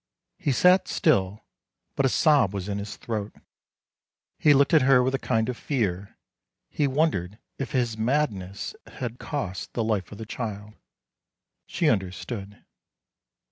[0.39, 1.45] He sat still,
[1.95, 3.35] but a sob was in his throat.
[4.39, 6.17] He looked at her with a kind of fear.
[6.71, 10.73] He wondered if his mad ness had cost the life of the child.
[11.67, 12.65] She understood.